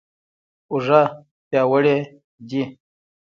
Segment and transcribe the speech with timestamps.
[0.71, 1.01] اوږه
[1.49, 1.97] پیاوړې
[2.49, 2.63] دي.